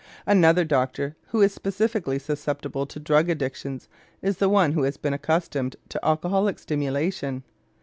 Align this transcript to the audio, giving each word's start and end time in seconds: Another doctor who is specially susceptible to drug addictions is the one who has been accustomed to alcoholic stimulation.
Another 0.25 0.65
doctor 0.65 1.15
who 1.27 1.41
is 1.43 1.53
specially 1.53 2.17
susceptible 2.17 2.87
to 2.87 2.99
drug 2.99 3.29
addictions 3.29 3.87
is 4.23 4.37
the 4.37 4.49
one 4.49 4.71
who 4.71 4.81
has 4.81 4.97
been 4.97 5.13
accustomed 5.13 5.75
to 5.89 6.03
alcoholic 6.03 6.57
stimulation. 6.57 7.43